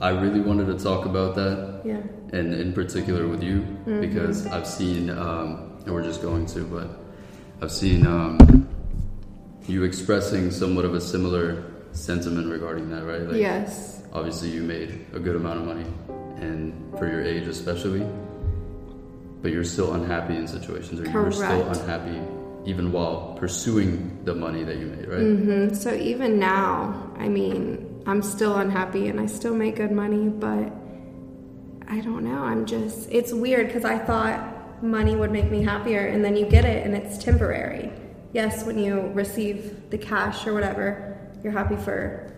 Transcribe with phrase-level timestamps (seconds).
[0.00, 2.00] I really wanted to talk about that, Yeah.
[2.32, 4.00] and in particular with you, Mm-hmm.
[4.00, 6.88] because I've seen, um, and we're just going to, but
[7.62, 8.38] I've seen um,
[9.66, 11.62] you expressing somewhat of a similar
[11.92, 13.22] sentiment regarding that, right?
[13.22, 14.02] Like, yes.
[14.12, 15.86] Obviously, you made a good amount of money,
[16.40, 18.06] and for your age especially,
[19.42, 22.20] but you're still unhappy in situations, or you were still unhappy
[22.66, 25.20] even while pursuing the money that you made, right?
[25.20, 30.28] hmm So even now, I mean, I'm still unhappy and I still make good money,
[30.28, 30.72] but
[31.88, 32.42] I don't know.
[32.42, 36.46] I'm just, it's weird because I thought money would make me happier and then you
[36.46, 37.90] get it and it's temporary.
[38.32, 42.30] Yes, when you receive the cash or whatever, you're happy for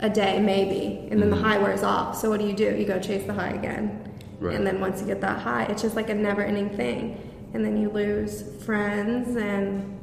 [0.00, 1.44] a day maybe and then the mm-hmm.
[1.44, 2.16] high wears off.
[2.16, 2.76] So what do you do?
[2.76, 4.12] You go chase the high again.
[4.40, 4.56] Right.
[4.56, 7.30] And then once you get that high, it's just like a never ending thing.
[7.54, 10.00] And then you lose friends and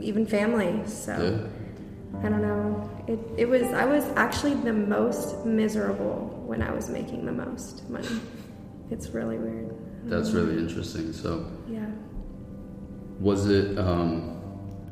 [0.00, 0.82] even family.
[0.86, 1.12] So.
[1.12, 1.48] Yeah.
[2.18, 2.90] I don't know.
[3.08, 7.88] It, it was, I was actually the most miserable when I was making the most
[7.90, 8.08] money.
[8.90, 9.74] It's really weird.
[10.04, 11.12] That's really interesting.
[11.12, 11.86] So, Yeah.
[13.20, 14.38] was it um,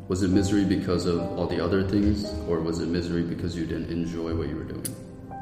[0.08, 3.64] was it misery because of all the other things, or was it misery because you
[3.64, 4.84] didn't enjoy what you were doing?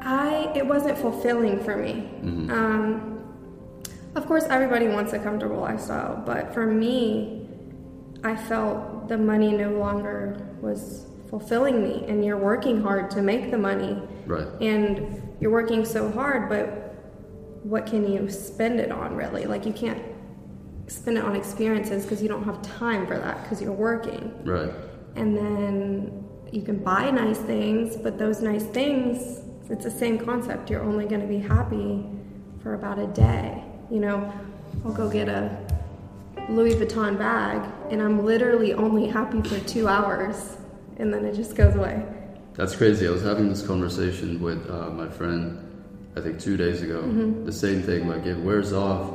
[0.01, 2.09] I, it wasn't fulfilling for me.
[2.51, 3.19] Um,
[4.15, 7.47] of course, everybody wants a comfortable lifestyle, but for me,
[8.23, 12.05] I felt the money no longer was fulfilling me.
[12.07, 14.47] And you're working hard to make the money, Right.
[14.61, 16.85] and you're working so hard, but
[17.63, 19.45] what can you spend it on really?
[19.45, 20.01] Like you can't
[20.87, 24.33] spend it on experiences because you don't have time for that because you're working.
[24.43, 24.71] Right.
[25.15, 30.69] And then you can buy nice things, but those nice things, it's the same concept.
[30.69, 32.05] You're only going to be happy
[32.63, 33.63] for about a day.
[33.91, 34.33] You know,
[34.83, 35.55] I'll go get a
[36.49, 40.57] Louis Vuitton bag and I'm literally only happy for two hours
[40.99, 42.03] and then it just goes away.
[42.53, 43.07] That's crazy.
[43.07, 45.65] I was having this conversation with uh, my friend,
[46.15, 47.01] I think two days ago.
[47.01, 47.45] Mm-hmm.
[47.45, 49.09] The same thing, like it wears off,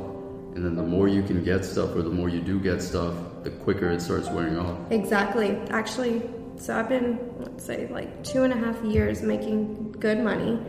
[0.55, 3.13] and then the more you can get stuff, or the more you do get stuff,
[3.43, 4.77] the quicker it starts wearing off.
[4.91, 5.51] Exactly.
[5.69, 6.23] Actually,
[6.57, 10.59] so I've been, let's say, like two and a half years making good money.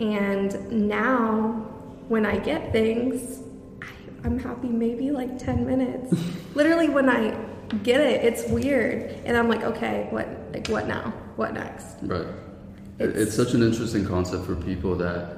[0.00, 1.68] And now,
[2.08, 3.42] when I get things,
[3.82, 3.86] I,
[4.26, 6.14] I'm happy maybe like 10 minutes.
[6.54, 7.49] Literally, when I
[7.82, 9.10] get it, it's weird.
[9.24, 11.12] And I'm like, okay, what, like, what now?
[11.36, 11.96] What next?
[12.02, 12.26] Right.
[12.98, 15.36] It, it's such an interesting concept for people that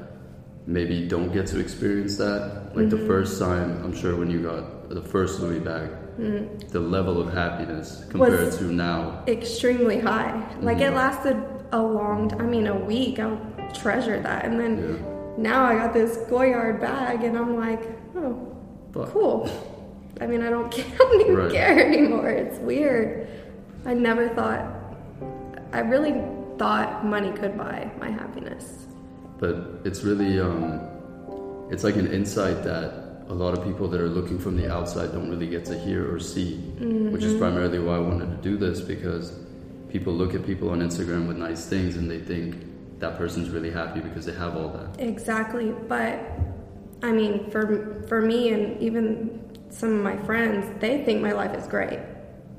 [0.66, 2.72] maybe don't get to experience that.
[2.74, 2.88] Like Mm-hmm.
[2.88, 6.68] the first time, I'm sure when you got the first Louis bag, Mm-hmm.
[6.68, 9.24] the level of happiness compared to now.
[9.26, 10.46] Extremely high.
[10.60, 13.18] Like, it lasted a long I mean, a week.
[13.18, 13.34] I
[13.72, 14.44] treasured that.
[14.44, 15.42] And then Yeah.
[15.42, 17.82] now I got this Goyard bag, and I'm like,
[18.16, 18.54] oh,
[18.92, 19.48] But cool.
[20.22, 21.52] I mean, I don't, care, I don't even Right.
[21.52, 22.30] care anymore.
[22.30, 23.26] It's weird.
[23.84, 24.62] I never thought,
[25.72, 26.14] I really
[26.58, 28.86] thought money could buy my happiness.
[29.40, 29.56] but
[29.88, 30.62] it's really um,
[31.72, 32.86] it's like an insight that
[33.28, 36.00] a lot of people that are looking from the outside don't really get to hear
[36.12, 36.48] or see
[37.14, 39.32] which is primarily why i wanted to do this because
[39.94, 42.54] people look at people on instagram with nice things and they think
[43.00, 45.68] that person's really happy because they have all that Exactly.
[45.94, 46.12] But
[47.02, 47.62] I mean, for
[48.10, 49.02] for me and even
[49.72, 51.98] some of my friends, they think my life is great.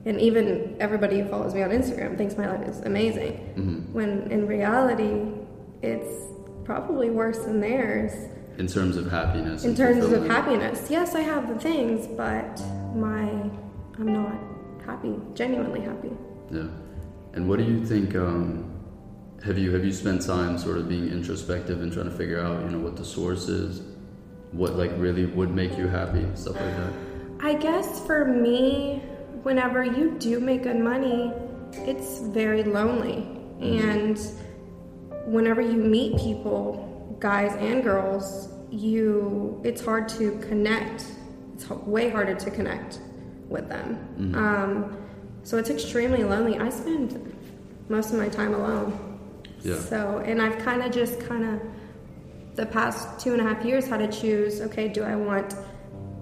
[0.06, 3.36] And even everybody who follows me on Instagram thinks my life is amazing.
[3.94, 5.32] When in reality,
[5.82, 6.26] it's
[6.66, 8.12] probably worse than theirs.
[8.58, 12.62] in terms of happiness In terms of happiness, yes, I have the things, but
[12.96, 13.30] my
[14.00, 14.36] I'm not
[14.86, 16.12] happy, genuinely happy.
[16.52, 16.68] Yeah.
[17.34, 18.16] And what do you think?
[18.16, 18.70] Um,
[19.44, 22.62] have you have you spent time sort of being introspective and trying to figure out,
[22.64, 23.82] you know, what the source is,
[24.54, 26.94] what like really would make you happy, stuff like that.
[27.40, 29.02] I guess for me,
[29.44, 31.34] whenever you do make good money,
[31.74, 33.28] it's very lonely.
[33.60, 34.20] And
[35.26, 41.06] whenever you meet people, guys and girls, you it's hard to connect.
[41.56, 43.00] It's way harder to connect
[43.48, 44.36] with them.
[44.36, 44.98] Um,
[45.44, 46.58] so it's extremely lonely.
[46.58, 47.36] I spend
[47.90, 49.20] most of my time alone.
[49.62, 49.80] Yeah.
[49.80, 51.62] So, and I've kind of just kind of
[52.56, 55.56] the past two and a half years had to choose okay, do I want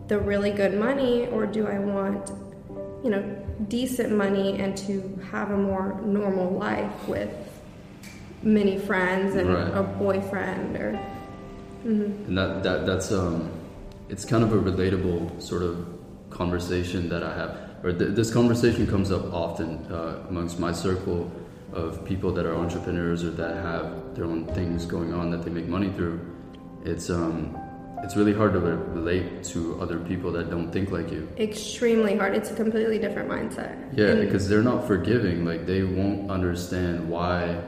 [0.07, 2.31] the really good money or do I want,
[3.03, 3.23] you know,
[3.67, 7.29] decent money and to have a more normal life with
[8.43, 9.73] many friends and Right.
[9.73, 10.99] a boyfriend or.
[11.83, 13.49] And that, that that's um,
[14.09, 15.87] it's kind of a relatable sort of
[16.29, 21.31] conversation that I have, or th- this conversation comes up often uh, amongst my circle
[21.73, 25.49] of people that are entrepreneurs or that have their own things going on that they
[25.51, 26.19] make money through.
[26.85, 27.57] It's um,
[28.03, 31.27] it's really hard to re- relate to other people that don't think like you.
[31.37, 32.33] Extremely hard.
[32.35, 33.95] It's a completely different mindset.
[33.95, 35.45] Yeah, And- because they're not forgiving.
[35.45, 37.61] Like they won't understand why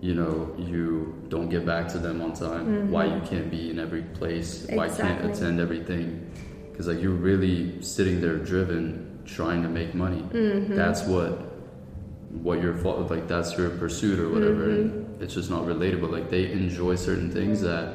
[0.00, 2.90] you know you don't get back to them on time Mm-hmm.
[2.90, 6.30] why you can't be in every place why you can't attend everything
[6.70, 10.74] because like you're really sitting there driven trying to make money Mm-hmm.
[10.76, 11.53] that's what
[12.42, 15.22] what your fault like that's your pursuit or whatever Mm-hmm.
[15.22, 17.94] it's just not relatable like they enjoy certain things that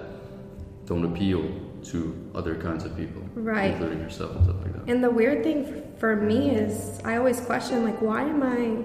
[0.86, 1.44] don't appeal
[1.84, 3.72] to other kinds of people Right.
[3.72, 7.40] including yourself and stuff like that And the weird thing for me is I always
[7.42, 8.84] question like why am I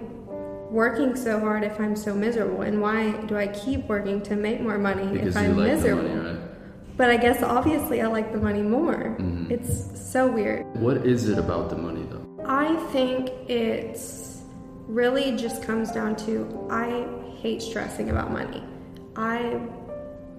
[0.70, 4.60] working so hard if I'm so miserable and why do I keep working to make
[4.60, 6.02] more money because if I'm like miserable?
[6.08, 6.40] money right
[6.96, 9.16] But I guess obviously I like the money more.
[9.18, 9.50] Mhm.
[9.50, 9.74] It's
[10.12, 10.66] so weird.
[10.86, 14.33] what is it about the money though I think it's
[14.86, 17.06] really just comes down to I
[17.40, 18.62] hate stressing about money.
[19.16, 19.60] I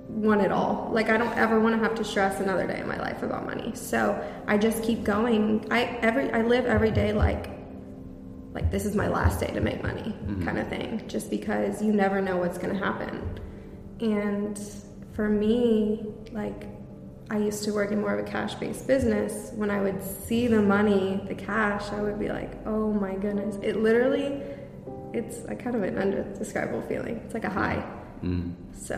[0.08, 0.90] want it all.
[0.92, 3.46] Like I don't ever want to have to stress another day in my life about
[3.46, 3.72] money.
[3.76, 5.66] So I just keep going.
[5.72, 7.50] I every I live every day like
[8.54, 10.46] like this is my last day to make money mm-hmm.
[10.46, 13.40] kind of thing just because you never know what's going to happen.
[14.00, 14.58] And
[15.14, 16.68] for me, like
[17.30, 19.52] I used to work in more of a cash based business.
[19.56, 23.58] When I would see the money, the cash, I would be like, oh my goodness.
[23.64, 24.42] It literally,
[25.12, 27.18] it's a kind of an undescribable feeling.
[27.26, 27.84] It's like a high.
[28.24, 28.54] mm.
[28.74, 28.96] So,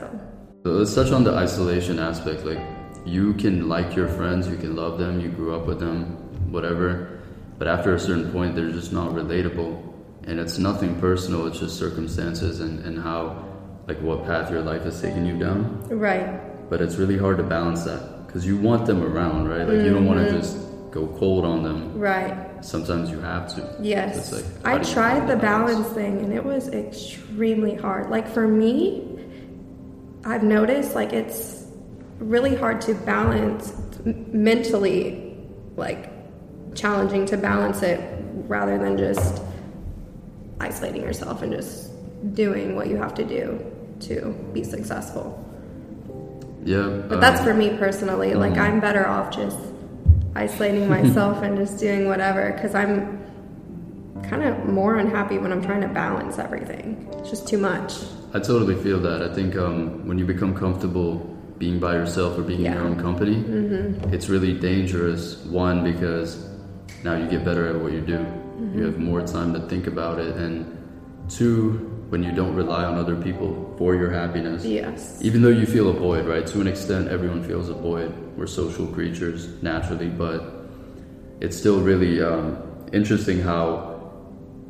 [0.66, 2.44] So let's touch on the isolation aspect.
[2.44, 2.60] Like,
[3.06, 7.22] you can like your friends, you can love them, you grew up with them, whatever.
[7.58, 9.82] But after a certain point, they're just not relatable.
[10.26, 13.46] And it's nothing personal, it's just circumstances and, and how,
[13.88, 15.82] like, what path your life has taken you down.
[15.88, 16.70] right.
[16.70, 19.68] But it's really hard to balance that because you want them around, right?
[19.68, 20.38] Like, you don't want to mm-hmm.
[20.38, 21.98] just go cold on them.
[21.98, 22.63] Right.
[22.63, 23.75] Sometimes you have to.
[23.81, 24.31] Yes.
[24.31, 28.12] It's like, I tried the balance thing and it was extremely hard.
[28.12, 29.18] Like for me,
[30.24, 31.66] I've noticed like it's
[32.19, 33.74] really hard to balance
[34.06, 35.36] mentally,
[35.75, 36.12] like
[36.75, 38.00] challenging to balance it
[38.48, 39.42] rather than just
[40.60, 41.90] isolating yourself and just
[42.36, 43.66] doing what you have to do
[44.01, 45.44] to be successful.
[46.63, 47.01] Yeah.
[47.07, 48.33] But that's um, for me personally.
[48.33, 48.62] Like mhm.
[48.62, 49.57] I'm better off just
[50.36, 53.18] isolating myself and just doing whatever because I'm
[54.24, 57.07] kind of more unhappy when I'm trying to balance everything.
[57.19, 57.94] It's just too much.
[58.33, 59.21] I totally feel that.
[59.21, 61.15] I think um, when you become comfortable
[61.57, 63.44] being by yourself or being in your own company,
[64.13, 65.38] it's really dangerous.
[65.45, 66.48] One, because
[67.04, 68.25] now you get better at what you do,
[68.75, 70.36] you have more time to think about it.
[70.36, 70.77] And
[71.30, 75.19] two, when you don't rely on other people for your happiness, Yes.
[75.21, 76.48] even though you feel a void, right?
[76.48, 78.13] To an extent, everyone feels a void.
[78.38, 80.39] We're social creatures naturally, but
[81.42, 82.57] it's still really um,
[82.94, 83.95] interesting how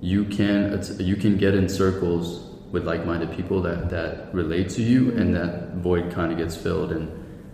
[0.02, 5.12] you can you can get in circles with like-minded people that that relate to you,
[5.18, 6.92] and that void kind of gets filled.
[6.92, 7.10] And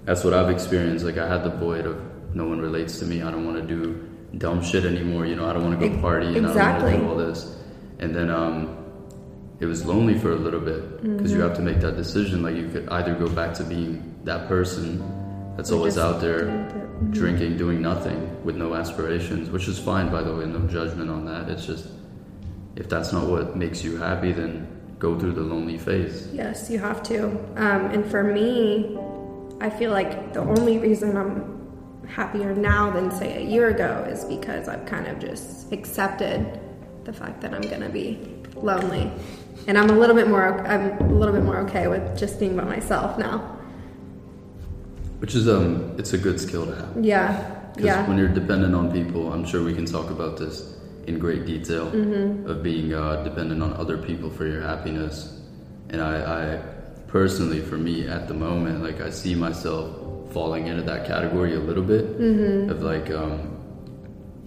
[0.05, 1.05] that's what I've experienced.
[1.05, 1.97] Like I had the void of
[2.35, 3.21] no one relates to me.
[3.21, 5.25] I don't want to do dumb shit anymore.
[5.25, 6.97] You know, I don't want to go party and I don't want to exactly.
[6.97, 7.55] do all this.
[7.99, 8.82] And then um,
[9.59, 12.43] it was lonely for a little bit because you have to make that decision.
[12.43, 14.99] Like you could either go back to being that person
[15.55, 17.11] that's Or always out there it.
[17.11, 21.25] drinking, doing nothing with no aspirations, which is fine, by the way, no judgment on
[21.25, 21.49] that.
[21.49, 21.87] It's just
[22.75, 24.67] if that's not what makes you happy, then
[24.99, 26.27] go through the lonely phase.
[26.33, 27.25] Yes, you have to.
[27.55, 28.97] Um, and for me,
[29.61, 31.61] I feel like the only reason I'm
[32.07, 36.59] happier now than say a year ago is because I've kind of just accepted
[37.05, 38.19] the fact that I'm gonna be
[38.55, 39.11] lonely,
[39.67, 42.55] and I'm a little bit more I'm a little bit more okay with just being
[42.55, 43.57] by myself now.
[45.19, 47.05] Which is um, it's a good skill to have.
[47.05, 50.75] Yeah, Because yeah, when you're dependent on people, I'm sure we can talk about this
[51.07, 52.49] in great detail Mm-hmm.
[52.49, 55.39] of being uh, dependent on other people for your happiness.
[55.89, 56.57] And I, I
[57.07, 59.95] personally, for me at the moment, like I see myself
[60.33, 62.69] falling into that category a little bit Mm-hmm.
[62.69, 63.49] of like, um,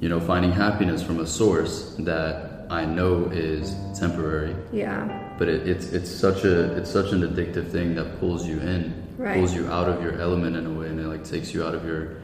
[0.00, 5.68] you know, finding happiness from a source that I know is temporary yeah, but it,
[5.68, 9.36] it's it's such a it's such an addictive thing that pulls you in, Right.
[9.38, 11.74] pulls you out of your element in a way, and it like takes you out
[11.74, 12.16] of your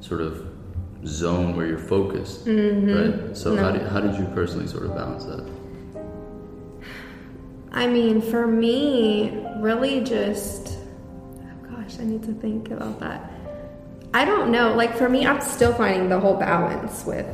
[0.00, 0.46] sort of
[1.04, 3.36] zone where you're focused, right?
[3.36, 3.78] So how Mm-hmm.
[3.78, 5.44] Did how did you personally sort of balance that?
[7.72, 10.78] I mean, for me, really just,
[11.38, 13.30] oh gosh, I need to think about that.
[14.14, 14.74] I don't know.
[14.74, 17.26] Like, for me, I'm still finding the whole balance with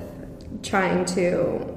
[0.63, 1.73] trying to.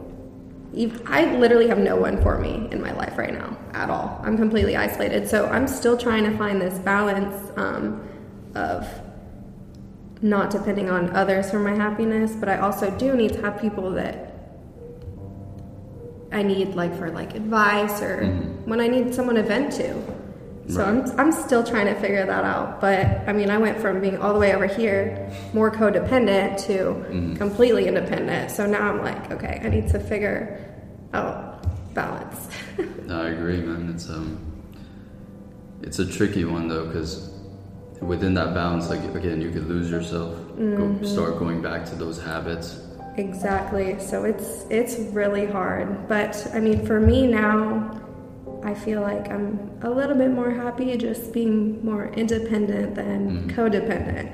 [1.05, 4.19] I literally have no one for me in my life right now at all.
[4.23, 5.27] I'm completely isolated.
[5.27, 8.07] So I'm still trying to find this balance um,
[8.53, 8.87] of
[10.21, 13.91] not depending on others for my happiness, but I also do need to have people
[13.91, 14.33] that
[16.31, 18.25] I need like for like advice or
[18.65, 20.16] when I need someone to vent to.
[20.69, 20.87] So Right.
[20.89, 22.81] I'm I'm still trying to figure that out.
[22.81, 27.35] But I mean, I went from being all the way over here, more codependent to
[27.37, 28.51] completely independent.
[28.51, 30.59] So now I'm like, okay, I need to figure
[31.13, 32.49] out balance.
[33.05, 33.89] No, I agree, man.
[33.95, 34.37] It's um,
[35.81, 37.31] it's a tricky one though because
[38.01, 41.01] within that balance, like again, you could lose yourself, Mm-hmm.
[41.01, 42.81] go, start going back to those habits.
[43.15, 43.99] Exactly.
[43.99, 46.07] So it's it's really hard.
[46.09, 48.01] But I mean, for me now,
[48.63, 54.33] I feel like I'm a little bit more happy just being more independent than codependent.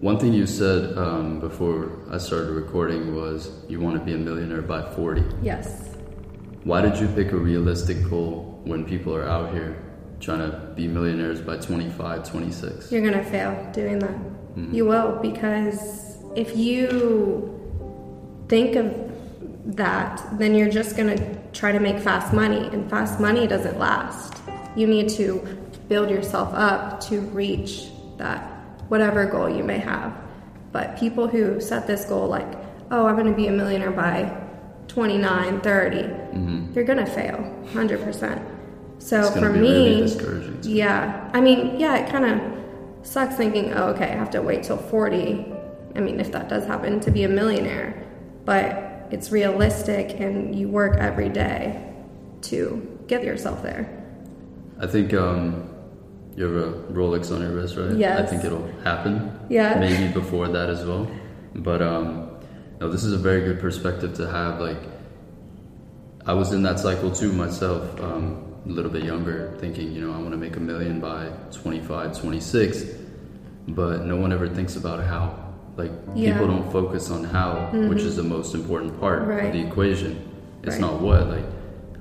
[0.00, 4.18] One thing you said um, before I started recording was you want to be a
[4.18, 5.24] millionaire by 40.
[5.42, 5.96] Yes.
[6.64, 9.82] Why did you pick a realistic goal when people are out here
[10.20, 12.92] trying to be millionaires by 25, 26?
[12.92, 14.16] You're gonna fail doing that.
[14.72, 17.54] You will because if you
[18.48, 18.92] think of
[19.76, 24.34] that, then you're just gonna try to make fast money, and fast money doesn't last.
[24.76, 25.40] You need to
[25.88, 27.88] build yourself up to reach
[28.18, 28.40] that
[28.88, 30.14] whatever goal you may have.
[30.72, 32.48] But people who set this goal like,
[32.90, 34.36] oh, I'm gonna be a millionaire by
[34.88, 37.38] 29, 30, you're gonna fail
[37.72, 38.42] 100%.
[38.98, 44.06] So for me, really yeah, I mean, yeah, it kind of sucks thinking, oh, okay,
[44.06, 45.46] I have to wait till 40.
[45.94, 48.04] I mean, if that does happen to be a millionaire,
[48.44, 51.84] but it's realistic and you work every day
[52.42, 53.94] to get yourself there.
[54.80, 55.68] I think um,
[56.36, 57.96] you have a Rolex on your wrist, right?
[58.18, 59.38] I think it'll happen.
[59.48, 59.78] Yeah.
[59.78, 61.10] Maybe before that as well.
[61.54, 62.30] But um,
[62.80, 64.60] no, this is a very good perspective to have.
[64.60, 64.78] Like,
[66.26, 70.12] I was in that cycle too myself, um, a little bit younger, thinking, you know,
[70.14, 72.84] I want to make a million by 25, 26.
[73.68, 75.47] But no one ever thinks about how.
[75.78, 76.32] Like, Yeah.
[76.32, 78.32] people don't focus on how, which is the mm-hmm.
[78.32, 79.46] most important part Right.
[79.46, 80.18] of the equation.
[80.64, 80.80] It's Right.
[80.80, 81.28] not what.
[81.28, 81.44] Like,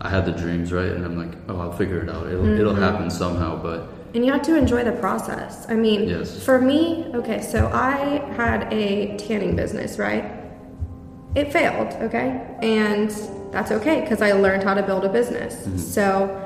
[0.01, 0.91] I had the dreams, right?
[0.91, 2.25] And I'm like, oh, I'll figure it out.
[2.27, 2.81] It'll, it'll mm-hmm.
[2.81, 3.61] happen somehow.
[3.61, 5.67] But And you have to enjoy the process.
[5.69, 6.43] I mean, Yes.
[6.43, 10.25] for me, okay, so I had a tanning business, right?
[11.35, 12.41] It failed, okay?
[12.63, 13.11] And
[13.51, 15.53] that's okay because I learned how to build a business.
[15.55, 15.77] Mm-hmm.
[15.77, 16.41] So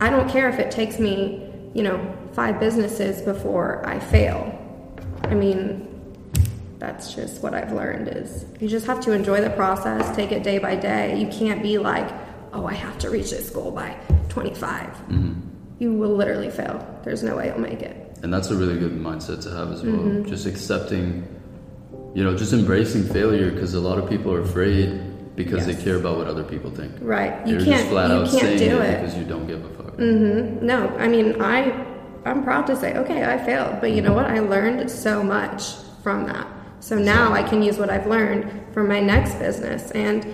[0.00, 1.98] I don't care if it takes me, you know,
[2.32, 4.56] five businesses before I fail.
[5.24, 5.91] I mean,
[6.82, 10.42] that's just what I've learned is you just have to enjoy the process, take it
[10.42, 11.16] day by day.
[11.16, 12.08] You can't be like,
[12.52, 13.94] "Oh, I have to reach this goal by
[14.30, 14.88] 25."
[15.78, 16.76] You will literally fail.
[17.04, 17.96] There's no way you'll make it.
[18.22, 19.94] And that's a really good mindset to have as well.
[19.94, 20.28] Mm-hmm.
[20.28, 21.24] Just accepting,
[22.14, 25.00] you know, just embracing failure because a lot of people are afraid
[25.36, 25.76] because Yes.
[25.76, 26.92] they care about what other people think.
[27.00, 27.34] Right.
[27.46, 29.00] You You're can't just flat you out can't saying do it, it.
[29.00, 29.96] because you don't give a fuck.
[29.96, 30.66] Mm-hmm.
[30.66, 31.56] No, I mean, I
[32.24, 34.26] I'm proud to say, okay, I failed, but you know what?
[34.26, 35.62] I learned so much
[36.04, 36.46] from that.
[36.82, 40.26] So now I can use what I've learned for my next business, and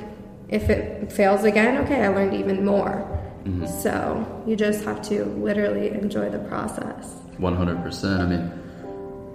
[0.48, 3.06] if it fails again, okay, I learned even more.
[3.44, 3.66] Mm-hmm.
[3.66, 7.16] So you just have to literally enjoy the process.
[7.38, 8.20] 100%.
[8.20, 8.50] I mean,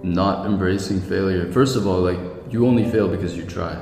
[0.01, 1.51] not embracing failure.
[1.51, 3.75] First of all, like, you only fail because you try.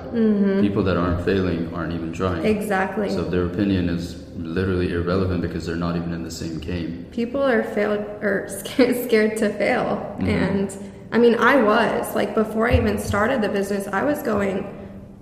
[0.61, 2.43] People that aren't failing aren't even trying.
[2.43, 2.61] Mm-hmm.
[2.61, 3.09] Exactly.
[3.09, 7.05] So their opinion is literally irrelevant because they're not even in the same game.
[7.11, 10.77] people are failed or scared, scared to fail and
[11.11, 14.77] i mean i was like before i even started the business i was going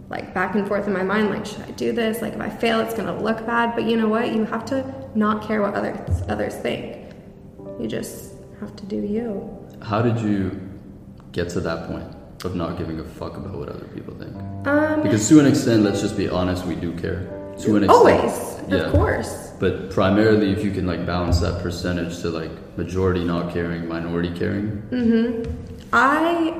[0.09, 2.21] like back and forth in my mind like should i do this?
[2.21, 3.75] Like if i fail it's going to look bad.
[3.75, 4.33] But you know what?
[4.33, 4.83] You have to
[5.15, 7.13] not care what others others think.
[7.79, 9.49] You just have to do you.
[9.81, 10.59] How did you
[11.31, 12.07] get to that point
[12.43, 14.35] of not giving a fuck about what other people think?
[14.67, 17.21] um Because to an extent, let's just be honest, we do care.
[17.63, 18.33] To an extent, always
[18.67, 18.77] yeah.
[18.77, 19.51] of course.
[19.59, 24.31] But primarily, if you can like balance that percentage to like majority not caring, minority
[24.33, 24.81] caring,
[25.91, 26.59] I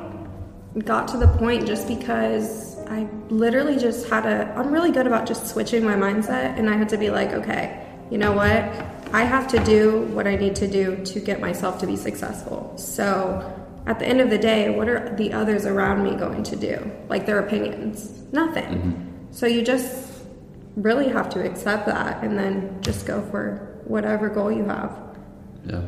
[0.85, 4.53] got to the point just because I literally just had a.
[4.55, 7.85] I'm really good about just switching my mindset, and I had to be like, okay,
[8.09, 8.63] you know what?
[9.13, 12.77] I have to do what I need to do to get myself to be successful.
[12.77, 16.55] So at the end of the day, what are the others around me going to
[16.55, 16.91] do?
[17.07, 18.23] Like their opinions?
[18.31, 18.65] Nothing.
[18.65, 19.31] Mm-hmm.
[19.31, 20.23] So you just
[20.75, 24.95] really have to accept that and then just go for whatever goal you have.
[25.65, 25.81] yeah,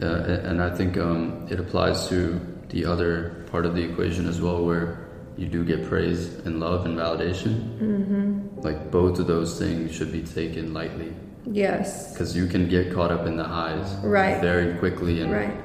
[0.00, 4.40] a- and I think um, it applies to the other part of the equation as
[4.40, 4.98] well, where
[5.36, 7.78] you do get praise and love and validation.
[7.78, 8.60] Mm-hmm.
[8.60, 11.12] Like both of those things should be taken lightly
[11.46, 12.12] Yes.
[12.12, 14.40] because you can get caught up in the highs Right.
[14.40, 15.56] very quickly and Right.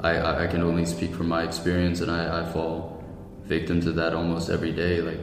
[0.00, 3.04] I, I, I can only speak from my experience and I, I fall
[3.44, 5.00] victim to that almost every day.
[5.02, 5.20] Like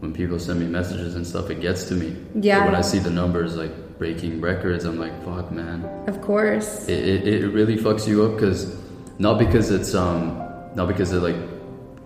[0.00, 2.16] when people send me messages and stuff, it gets to me.
[2.34, 2.60] Yeah.
[2.60, 5.84] But when I see the numbers like breaking records, I'm like, fuck, man.
[6.08, 6.88] Of course.
[6.88, 8.76] It, it, it really fucks you up because
[9.18, 10.38] not because it's um
[10.74, 11.36] not because it like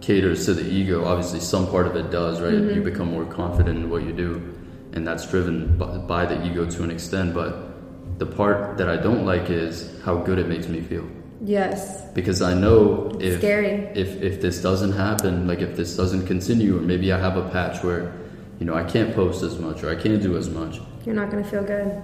[0.00, 1.04] caters to the ego.
[1.04, 2.52] Obviously, some part of it does, right?
[2.52, 4.54] You become more confident in what you do,
[4.92, 7.34] and that's driven by, by the ego to an extent.
[7.34, 11.08] But the part that I don't like is how good it makes me feel
[11.40, 12.04] Yes.
[12.14, 13.70] because I know It's if scary.
[13.94, 17.48] if if this doesn't happen, like if this doesn't continue, or maybe I have a
[17.48, 18.12] patch where,
[18.58, 20.80] you know, I can't post as much or I can't do as much.
[21.08, 22.02] You're not going to feel good.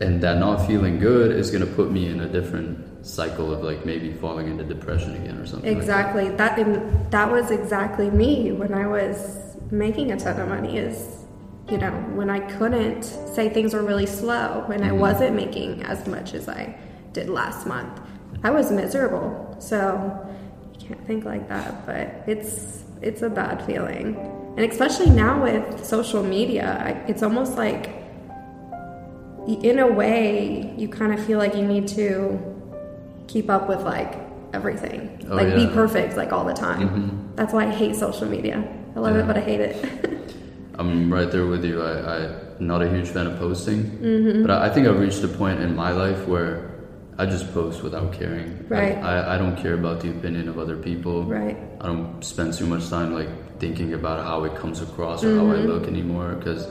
[0.00, 3.64] and that not feeling good is going to put me in a different cycle of
[3.64, 5.76] like maybe falling into depression again or something.
[5.76, 6.26] Exactly.
[6.26, 6.56] Like that.
[6.56, 10.78] that and that was exactly me when I was making a ton of money.
[10.78, 11.24] Is
[11.68, 14.90] you know when I couldn't say things were really slow when mm-hmm.
[14.90, 16.78] I wasn't making as much as I
[17.12, 18.00] did last month.
[18.44, 19.56] I was miserable.
[19.58, 19.80] So
[20.74, 24.14] you can't think like that, but it's it's a bad feeling.
[24.56, 27.97] And especially now with social media, it's almost like
[29.54, 32.38] in a way you kind of feel like you need to
[33.26, 34.14] keep up with like
[34.52, 35.26] everything.
[35.30, 35.56] Oh, like yeah.
[35.56, 36.88] be perfect like all the time.
[36.88, 37.34] Mm-hmm.
[37.36, 38.66] That's why I hate social media.
[38.94, 39.22] I love yeah.
[39.22, 40.34] it, but I hate it.
[40.78, 41.82] I'm right there with you.
[41.82, 42.26] I,
[42.58, 44.42] I'm not a huge fan of posting, mm-hmm.
[44.42, 46.70] but I, I, think I've reached a point in my life where
[47.18, 48.64] I just post without caring.
[48.68, 48.96] Right.
[48.96, 51.24] I, I don't care about the opinion of other people.
[51.24, 51.56] Right.
[51.80, 55.46] I don't spend too much time like thinking about how it comes across or mm-hmm.
[55.46, 55.68] how I mm-hmm.
[55.68, 56.64] look anymore because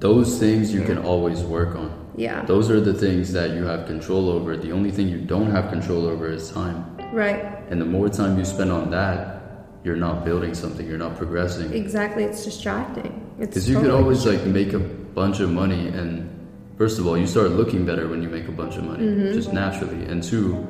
[0.00, 1.96] those things you can always work on.
[2.16, 2.44] Yeah.
[2.44, 4.56] Those are the things that you have control over.
[4.56, 6.96] The only thing you don't have control over is time.
[7.12, 7.44] Right.
[7.68, 9.40] And the more time you spend on that,
[9.84, 11.72] you're not building something, you're not progressing.
[11.72, 13.12] Exactly, it's distracting.
[13.38, 16.28] It's Because you totally could always like make a bunch of money and
[16.76, 19.34] first of all, you start looking better when you make a bunch of money, mm-hmm.
[19.34, 20.04] just naturally.
[20.06, 20.66] And two,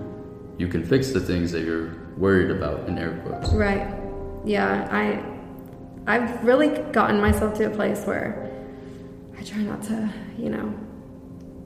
[0.58, 3.50] you can fix the things that you're worried about in air quotes.
[3.52, 3.88] Right.
[4.44, 5.22] Yeah, I
[6.06, 8.50] I've really gotten myself to a place where
[9.40, 10.75] I try not to, you know,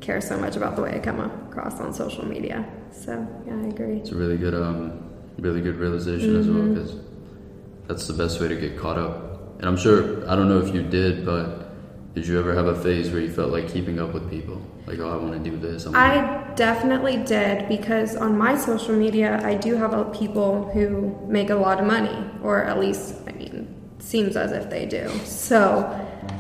[0.01, 2.65] care so much about the way I come across on social media.
[2.93, 3.97] So yeah, I agree.
[3.97, 6.41] It's a really good, um, really good realization mm-hmm.
[6.41, 7.87] as well because mm-hmm.
[7.89, 9.59] that's the best way to get caught up.
[9.59, 12.81] And I'm sure I don't know if you did, but did you ever have a
[12.81, 14.63] phase where you felt like keeping up with people?
[14.87, 15.87] Like, oh, I want to do this.
[15.87, 21.57] I definitely did because on my social media, I do have people who make a
[21.57, 25.09] lot of money, or at least, I mean, seems as if they do.
[25.25, 25.91] So,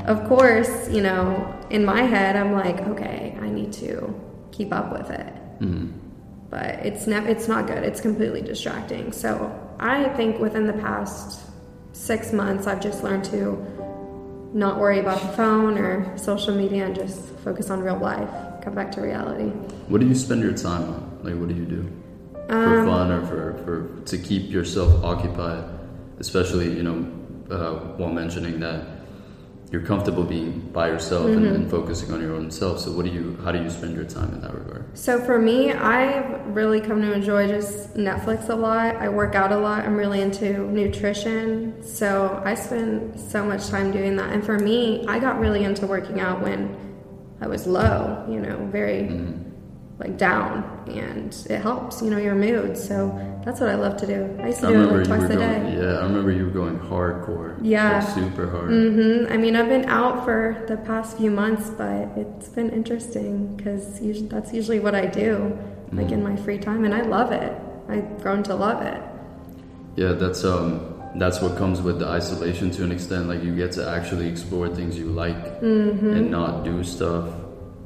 [0.06, 4.14] of course, you know, in my head, I'm like, okay, I need to
[4.52, 5.32] keep up with it.
[5.60, 5.98] Mm-hmm.
[6.50, 7.82] But it's ne- it's not good.
[7.82, 9.12] It's completely distracting.
[9.12, 11.40] So I think within the past
[11.92, 13.56] six months, I've just learned to
[14.52, 18.30] not worry about the phone or social media and just focus on real life.
[18.62, 19.50] Come back to reality.
[19.88, 21.18] What do you spend your time on?
[21.22, 21.90] Like, what do you do
[22.46, 25.64] for um, fun or for, for to keep yourself occupied?
[26.18, 27.10] Especially, you know,
[27.50, 28.93] uh, while mentioning that
[29.74, 31.46] you're comfortable being by yourself mm-hmm.
[31.46, 32.78] and, and, focusing on your own self.
[32.78, 33.36] So, what do you?
[33.42, 34.96] How do you spend your time in that regard?
[34.96, 38.94] So, for me, I've really come to enjoy just Netflix a lot.
[38.94, 39.84] I work out a lot.
[39.84, 44.32] I'm really into nutrition, so I spend so much time doing that.
[44.32, 46.78] And for me, I got really into working out when
[47.40, 48.24] I was low.
[48.30, 49.08] You know, very.
[49.08, 49.40] Mm-hmm
[49.98, 54.06] like down and it helps you know your mood so that's what i love to
[54.06, 54.38] do.
[54.42, 55.76] I used to I do it like twice a going, day.
[55.76, 57.98] yeah i remember you were going hardcore yeah.
[57.98, 58.70] like super hard.
[58.70, 59.32] Mm-hmm.
[59.32, 64.00] i mean i've been out for the past few months but it's been interesting because
[64.28, 65.56] that's usually what i do
[65.92, 66.12] like mm.
[66.12, 67.52] in my free time and i love it.
[67.88, 69.00] I've grown to love it.
[69.96, 73.72] Yeah that's um that's what comes with the isolation to an extent like you get
[73.72, 76.10] to actually explore things you like mm-hmm.
[76.10, 77.32] and not do stuff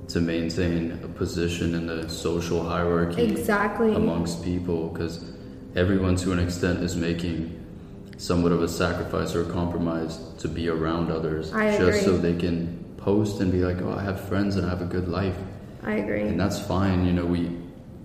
[0.09, 3.95] to maintain a position in the social hierarchy exactly.
[3.95, 5.23] amongst people because
[5.75, 7.55] everyone to an extent is making
[8.17, 12.01] somewhat of a sacrifice or a compromise to be around others I just agree.
[12.01, 14.87] so they can post and be like oh i have friends and i have a
[14.87, 15.37] good life
[15.85, 17.57] i agree and that's fine you know we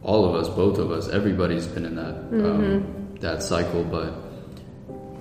[0.04, 2.76] all of us both of us everybody's been in that um, mm-hmm.
[2.76, 4.12] um, that cycle but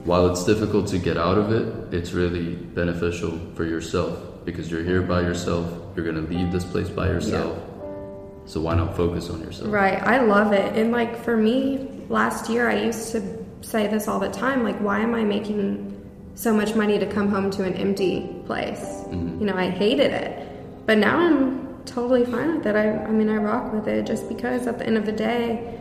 [0.04, 4.84] while it's difficult to get out of it it's really beneficial for yourself because you're
[4.84, 5.70] here by yourself.
[5.96, 7.56] You're gonna leave this place by yourself.
[7.56, 8.46] Yeah.
[8.46, 9.72] So why not focus on yourself?
[9.72, 10.02] Right.
[10.02, 10.76] I love it.
[10.76, 14.62] And like for me, last year I used to say this all the time.
[14.62, 15.88] Like, why am I making
[16.34, 18.78] so much money to come home to an empty place?
[18.78, 19.40] Mm-hmm.
[19.40, 20.86] You know, I hated it.
[20.86, 22.76] But now I'm totally fine with it.
[22.76, 25.78] I, I mean, I rock with it just because at the end of the day,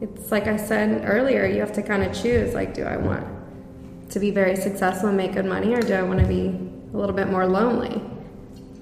[0.00, 2.54] it's like I said earlier, you have to kind of choose.
[2.54, 3.26] Like, do I want
[4.10, 6.48] to be very successful and make good money, or do I want to be
[6.94, 8.00] a little bit more lonely.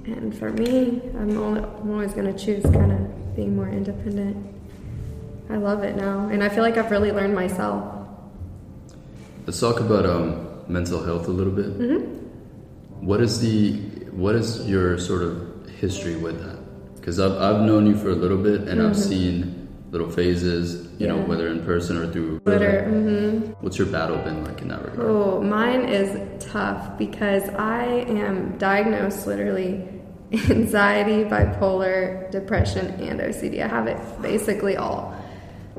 [0.05, 4.52] And for me, I'm, only, I'm always going to choose kind of being more independent.
[5.53, 8.09] I love it now, and I feel like I've really learned myself.
[9.47, 11.79] Let's talk about um, mental health a little bit.
[11.79, 13.07] Mm-hmm.
[13.07, 13.73] What is the
[14.13, 16.59] what is your sort of history with that?
[16.97, 18.87] Because I've I've known you for a little bit, and mm-hmm.
[18.87, 21.09] I've seen little phases, you yeah.
[21.09, 22.87] know, whether in person or through Twitter.
[22.89, 23.53] Mm-hmm.
[23.61, 25.07] What's your battle been like in that regard?
[25.07, 29.87] Oh, mine is tough because I am diagnosed literally
[30.33, 33.63] anxiety, bipolar, depression, and OCD.
[33.63, 35.15] I have it basically all.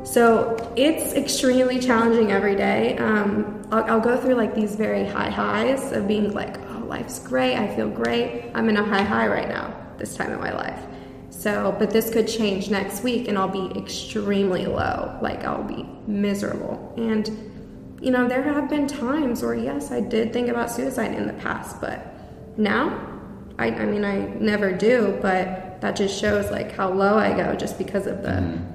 [0.04, 2.98] So it's extremely challenging every day.
[2.98, 7.20] Um, I'll, I'll go through like these very high highs of being like, oh, life's
[7.20, 8.52] great, I feel great.
[8.54, 10.80] I'm in a high high right now, this time in my life.
[11.30, 15.18] So, but this could change next week and I'll be extremely low.
[15.22, 16.94] Like, I'll be miserable.
[16.98, 21.28] And, you know, there have been times where, yes, I did think about suicide in
[21.28, 22.08] the past, but
[22.58, 23.10] now,
[23.58, 27.56] I, I mean, I never do, but that just shows like how low I go
[27.56, 28.73] just because of the mm.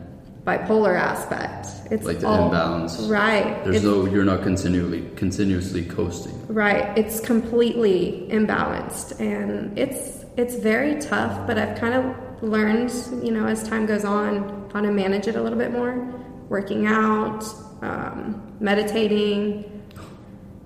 [0.49, 1.69] Bipolar aspect.
[1.91, 2.99] It's like the all, imbalance.
[3.01, 3.63] Right.
[3.65, 6.37] There's no, you're not continually, continuously coasting.
[6.47, 6.97] Right.
[6.97, 13.47] It's completely imbalanced and it's, it's very tough, but I've kind of learned, you know,
[13.47, 15.95] as time goes on, how to manage it a little bit more.
[16.49, 17.45] Working out,
[17.83, 19.83] um, meditating,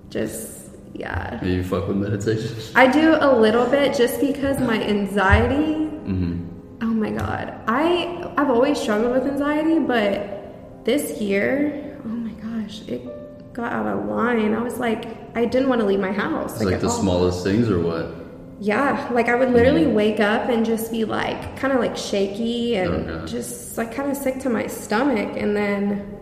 [0.09, 1.39] just yeah.
[1.41, 2.55] Do you fuck with meditation?
[2.75, 5.73] I do a little bit, just because my anxiety.
[5.73, 6.83] Mm-hmm.
[6.83, 12.81] Oh my god, I I've always struggled with anxiety, but this year, oh my gosh,
[12.87, 14.53] it got out of line.
[14.53, 16.59] I was like, I didn't want to leave my house.
[16.59, 17.01] Like, like the all.
[17.01, 18.23] smallest things, or what?
[18.63, 19.95] yeah, like I would literally mm-hmm.
[19.95, 24.09] wake up and just be like kind of like shaky and oh, just like kind
[24.09, 25.35] of sick to my stomach.
[25.35, 26.17] And then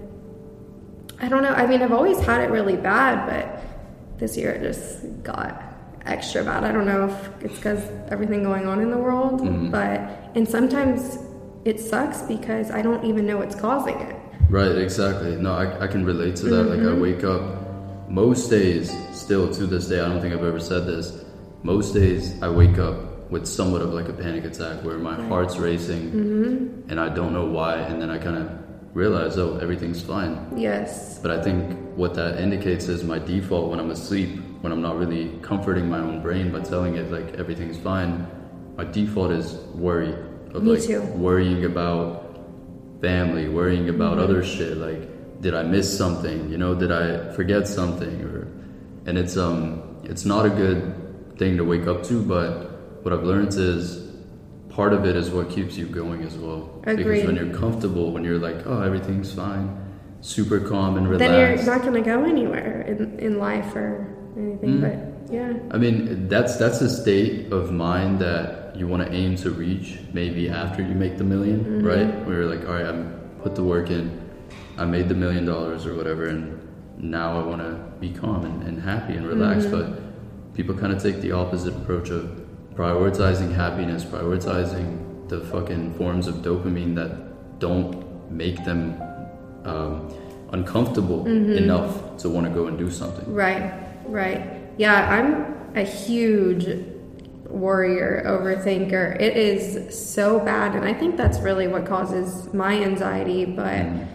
[1.20, 1.54] I don't know.
[1.54, 5.62] I mean, I've always had it really bad, but this year it just got
[6.06, 6.64] extra bad.
[6.64, 9.70] I don't know if it's because everything going on in the world, mm-hmm.
[9.70, 11.20] but and sometimes
[11.66, 14.16] it sucks because I don't even know what's causing it.
[14.50, 15.36] Right, exactly.
[15.36, 16.66] No, I, I can relate to that.
[16.66, 16.70] Mm-hmm.
[16.70, 17.02] Like I mm-hmm.
[17.02, 21.24] wake up most days, still to this day, I don't think I've ever said this
[21.64, 25.58] most days I wake up with somewhat of like a panic attack where my heart's
[25.58, 26.90] racing mm-hmm.
[26.90, 28.52] and I don't know why, and then I kind of
[28.94, 30.52] realize, oh, everything's fine.
[30.58, 31.20] Yes.
[31.20, 34.98] But I think what that indicates is my default when I'm asleep, when I'm not
[34.98, 38.28] really comforting my own brain by telling it like everything's fine,
[38.76, 40.14] my default is worry.
[40.54, 41.02] Of, Me like, too.
[41.02, 42.38] Worrying about
[43.02, 44.24] family, worrying about mm-hmm.
[44.24, 44.78] other shit.
[44.78, 46.50] Like, did I miss something?
[46.52, 48.22] You know, did I forget something?
[48.22, 48.48] Or,
[49.06, 53.24] and it's um, it's not a good thing to wake up to, but what I've
[53.24, 54.12] learned is
[54.70, 56.82] part of it is what keeps you going as well.
[56.86, 57.04] Agreed.
[57.04, 59.78] Because when you're comfortable, when you're like, oh, everything's fine,
[60.22, 61.32] super calm and relaxed.
[61.32, 64.82] Then you're not going to go anywhere in, in life or anything, mm.
[64.82, 65.54] but yeah.
[65.72, 70.00] I mean, that's that's a state of mind that you want to aim to reach
[70.14, 71.86] maybe after you make the 1000000 mm-hmm.
[71.86, 72.26] right?
[72.26, 74.30] Where you're like, all right, I'm put the work in,
[74.78, 76.60] I made the million dollars or whatever, and
[76.98, 79.68] now I want to be calm and, and happy and relaxed.
[79.68, 79.94] Mm-hmm.
[79.94, 86.28] But people kind of take the opposite approach of prioritizing happiness, prioritizing the fucking forms
[86.28, 89.02] of dopamine that don't make them
[89.66, 90.14] um,
[90.52, 91.54] uncomfortable mm-hmm.
[91.54, 93.32] enough to want to go and do something.
[93.34, 93.74] Right,
[94.06, 94.60] right.
[94.78, 96.68] Yeah, I'm a huge
[97.52, 99.20] worrier, overthinker.
[99.20, 103.46] It is so bad, and I think that's really what causes my anxiety.
[103.46, 104.08] But mm.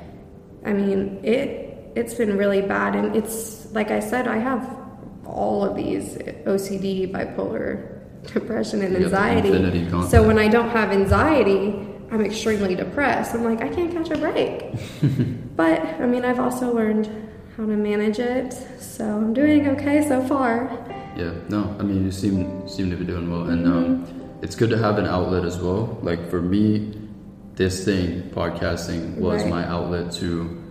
[0.64, 4.76] I mean, it it's been really bad, and it's like I said, I have
[5.24, 8.00] all of these OCD, bipolar,
[8.32, 9.88] depression, and anxiety.
[10.08, 13.34] So when I don't have anxiety, I'm extremely depressed.
[13.34, 14.72] I'm like, I can't catch a break.
[15.56, 17.06] but I mean, I've also learned
[17.56, 20.70] how to manage it, so I'm doing okay so far.
[21.16, 24.44] Yeah, no, I mean, you seem seem to be doing well, and um, mm-hmm.
[24.44, 25.98] it's good to have an outlet as well.
[26.02, 26.92] Like for me,
[27.54, 29.50] this thing, podcasting, was right.
[29.50, 30.62] my outlet to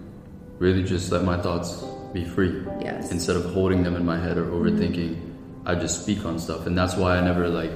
[0.60, 2.64] really just let my thoughts be free.
[2.80, 3.12] Yes.
[3.12, 5.68] Instead of holding them in my head or overthinking, mm-hmm.
[5.68, 6.68] I just speak on stuff.
[6.68, 7.74] And that's why I never like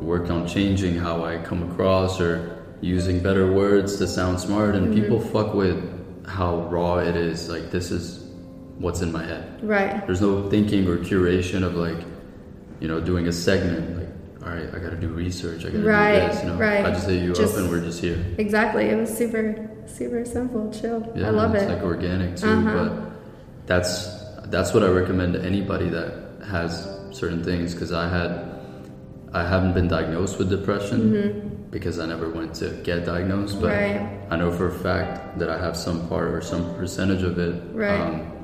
[0.00, 4.76] worked on changing how I come across or using better words to sound smart.
[4.76, 5.02] And mm-hmm.
[5.02, 7.48] people fuck with how raw it is.
[7.48, 8.30] Like, this is
[8.78, 9.58] what's in my head.
[9.62, 10.06] Right.
[10.06, 11.98] There's no thinking or curation of like,
[12.80, 13.98] you know, doing a segment.
[13.98, 14.08] Like,
[14.46, 15.64] all right, I got to do research.
[15.64, 16.42] I got to right, do this.
[16.42, 16.84] You know, right.
[16.84, 18.24] I just hit you just, up and we're just here.
[18.38, 18.86] Exactly.
[18.86, 21.12] It was super, super simple, chill.
[21.14, 21.70] Yeah, I love it's it.
[21.70, 22.88] It's like organic too, uh-huh.
[22.88, 28.50] but that's that's what I recommend to anybody that has certain things because I had
[29.32, 31.70] I haven't been diagnosed with depression mm-hmm.
[31.70, 34.20] because I never went to get diagnosed, but right.
[34.28, 37.62] I know for a fact that I have some part or some percentage of it.
[37.72, 38.00] Right.
[38.00, 38.36] Um,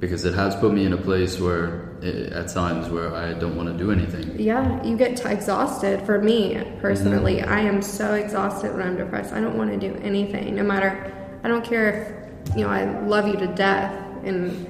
[0.00, 3.68] because it has put me in a place where, at times, where I don't want
[3.68, 4.38] to do anything.
[4.38, 6.04] Yeah, you get t- exhausted.
[6.06, 7.52] For me personally, mm-hmm.
[7.52, 9.32] I am so exhausted when I'm depressed.
[9.32, 11.12] I don't want to do anything, no matter.
[11.42, 11.88] I don't care
[12.48, 13.92] if you know I love you to death
[14.24, 14.66] and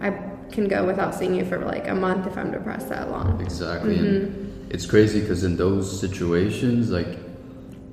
[0.00, 0.10] I
[0.50, 3.40] can go without seeing you for like a month if I'm depressed that long.
[3.40, 3.96] Exactly.
[3.96, 4.06] Mm-hmm.
[4.06, 7.18] And it's crazy because in those situations, like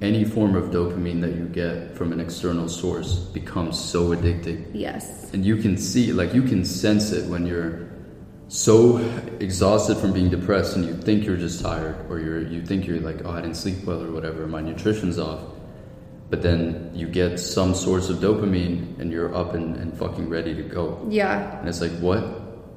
[0.01, 4.69] any form of dopamine that you get from an external source becomes so addicting.
[4.73, 5.31] Yes.
[5.33, 7.86] And you can see, like, you can sense it when you're
[8.47, 8.97] so
[9.39, 12.99] exhausted from being depressed and you think you're just tired or you're you think you're
[12.99, 15.41] like oh I didn't sleep well or whatever my nutrition's off
[16.29, 20.53] but then you get some source of dopamine and you're up and, and fucking ready
[20.55, 21.05] to go.
[21.09, 21.57] Yeah.
[21.59, 22.25] And it's like, what?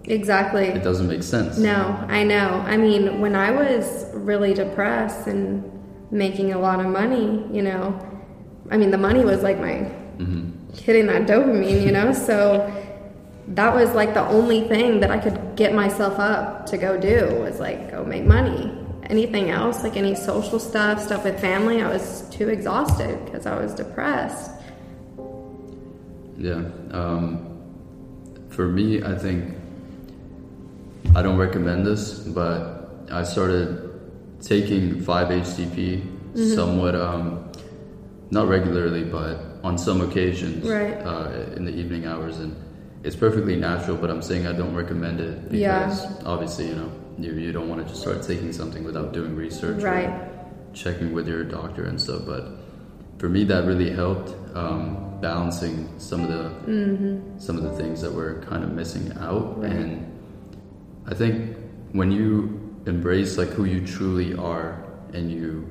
[0.04, 0.66] Exactly.
[0.66, 1.58] It doesn't make sense.
[1.58, 2.62] No, I know.
[2.66, 5.64] I mean, when I was really depressed and
[6.12, 7.98] making a lot of money, you know.
[8.70, 10.50] I mean, the money was like my mm-hmm.
[10.74, 12.12] hitting that dopamine, you know.
[12.12, 12.72] So
[13.48, 17.40] that was like the only thing that I could get myself up to go do
[17.40, 18.76] was like go make money.
[19.04, 23.58] Anything else, like any social stuff, stuff with family, I was too exhausted because I
[23.60, 24.52] was depressed.
[26.38, 26.62] Yeah.
[26.92, 27.50] Um,
[28.48, 29.56] for me, I think
[31.14, 33.90] I don't recommend this, but I started
[34.40, 36.54] taking 5-HTP mm-hmm.
[36.54, 37.50] somewhat, um,
[38.30, 40.94] not regularly, but on some occasions right.
[40.94, 42.38] uh, in the evening hours.
[42.38, 42.54] And
[43.02, 46.16] it's perfectly natural, but I'm saying I don't recommend it because yeah.
[46.26, 49.82] obviously, you know, you, you don't want to just start taking something without doing research
[49.82, 50.28] right.
[50.74, 52.22] checking with your doctor and stuff.
[52.26, 52.48] But
[53.18, 57.38] for me, that really helped um, balancing some of the mm-hmm.
[57.38, 59.60] some of the things that were kind of missing out.
[59.60, 59.72] Right.
[59.72, 60.18] And
[61.06, 61.56] I think
[61.92, 65.66] when you embrace like who you truly are and you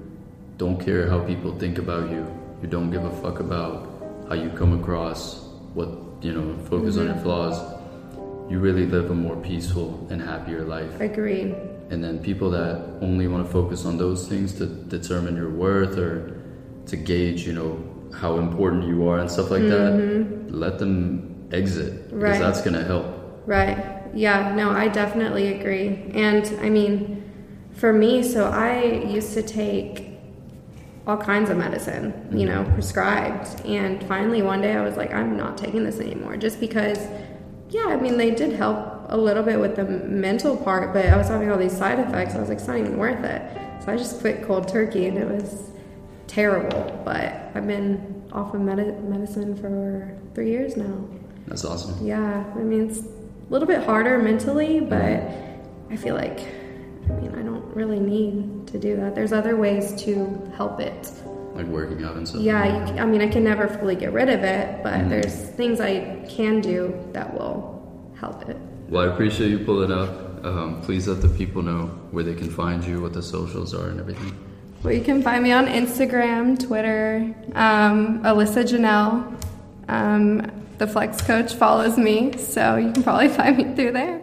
[0.57, 2.25] don't care how people think about you,
[2.61, 3.87] you don't give a fuck about
[4.27, 5.41] how you come across,
[5.73, 6.99] what you know, focus mm-hmm.
[6.99, 7.23] on your mm-hmm.
[7.23, 10.99] flaws, you really live a more peaceful and happier life.
[10.99, 11.55] Agreed.
[11.91, 15.97] And then people that only want to focus on those things to determine your worth
[15.97, 16.41] or
[16.87, 20.47] to gauge, you know, how important you are and stuff like mm-hmm.
[20.47, 22.39] that, let them exit because right.
[22.39, 23.05] that's going to help.
[23.45, 24.03] Right.
[24.13, 26.11] Yeah, no, I definitely agree.
[26.13, 27.23] And I mean,
[27.73, 30.08] for me, so I used to take
[31.09, 32.73] all kinds of medicine, you know, mm-hmm.
[32.75, 33.65] prescribed.
[33.65, 36.99] And finally, one day I was like, I'm not taking this anymore just because,
[37.69, 41.17] yeah, I mean, they did help a little bit with the mental part, but I
[41.17, 42.35] was having all these side effects.
[42.35, 43.41] I was like, it's not even worth it.
[43.83, 45.71] So I just quit cold turkey and it was
[46.27, 47.01] terrible.
[47.03, 51.07] But I've been off of med- medicine for three years now.
[51.47, 52.05] That's awesome.
[52.05, 55.93] Yeah, I mean, it's a little bit harder mentally, but mm-hmm.
[55.93, 56.41] I feel like
[57.09, 59.15] I mean, I don't really need to do that.
[59.15, 61.11] There's other ways to help it.
[61.53, 62.41] Like working out and stuff.
[62.41, 65.09] Yeah, you, I mean, I can never fully get rid of it, but mm-hmm.
[65.09, 68.57] there's things I can do that will help it.
[68.87, 70.45] Well, I appreciate you pulling up.
[70.45, 73.89] Um, please let the people know where they can find you, what the socials are,
[73.89, 74.37] and everything.
[74.83, 79.35] Well, you can find me on Instagram, Twitter, um, Alyssa Janelle.
[79.89, 84.18] Um, the Flex Coach follows me, so you can probably find me through there.